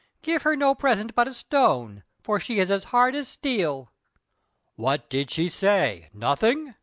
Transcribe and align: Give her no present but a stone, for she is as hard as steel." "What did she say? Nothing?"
Give 0.23 0.41
her 0.41 0.55
no 0.55 0.73
present 0.73 1.13
but 1.13 1.27
a 1.27 1.33
stone, 1.35 2.01
for 2.23 2.39
she 2.39 2.57
is 2.59 2.71
as 2.71 2.85
hard 2.85 3.13
as 3.13 3.27
steel." 3.27 3.91
"What 4.75 5.07
did 5.11 5.29
she 5.29 5.47
say? 5.47 6.09
Nothing?" 6.11 6.73